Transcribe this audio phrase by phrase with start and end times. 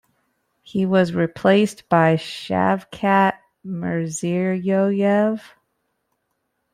[0.63, 5.41] He was replaced by Shavkat Mirziyoyev.